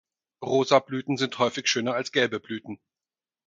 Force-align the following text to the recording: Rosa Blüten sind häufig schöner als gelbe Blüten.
Rosa 0.43 0.79
Blüten 0.79 1.15
sind 1.17 1.37
häufig 1.37 1.67
schöner 1.67 1.93
als 1.93 2.11
gelbe 2.11 2.39
Blüten. 2.39 2.79